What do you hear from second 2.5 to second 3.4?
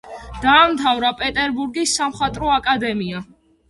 აკადემია.